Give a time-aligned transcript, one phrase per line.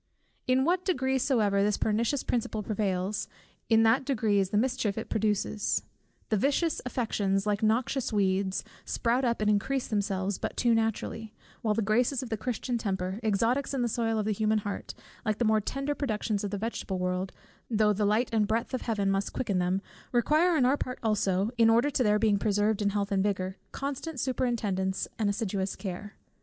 [0.47, 3.27] In what degree soever this pernicious principle prevails,
[3.69, 5.83] in that degree is the mischief it produces.
[6.29, 11.35] The vicious affections, like noxious weeds, sprout up and increase of themselves but too naturally;
[11.61, 14.95] while the graces of the Christian temper, exotics in the soil of the human heart,
[15.23, 17.31] like the more tender productions of the vegetable world,
[17.69, 21.51] though the light and breath of Heaven must quicken them, require on our part also,
[21.59, 26.15] in order to their being preserved in health and vigour, constant superintendence and assiduous care.